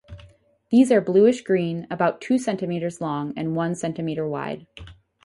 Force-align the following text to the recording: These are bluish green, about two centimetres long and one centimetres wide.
These 0.71 0.91
are 0.91 0.99
bluish 0.99 1.41
green, 1.43 1.85
about 1.91 2.21
two 2.21 2.39
centimetres 2.39 3.01
long 3.01 3.33
and 3.37 3.55
one 3.55 3.75
centimetres 3.75 4.31
wide. 4.31 4.65